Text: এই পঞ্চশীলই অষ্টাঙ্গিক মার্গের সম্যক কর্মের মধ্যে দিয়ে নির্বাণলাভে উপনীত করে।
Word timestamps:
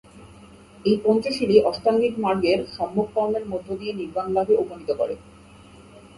এই 0.85 0.95
পঞ্চশীলই 1.03 1.59
অষ্টাঙ্গিক 1.61 2.13
মার্গের 2.19 2.59
সম্যক 2.75 3.07
কর্মের 3.15 3.45
মধ্যে 3.51 3.73
দিয়ে 3.79 3.93
নির্বাণলাভে 3.93 4.53
উপনীত 4.63 4.89
করে। 4.99 5.15